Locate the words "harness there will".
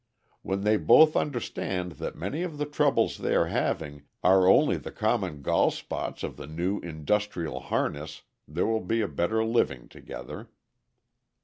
7.59-8.81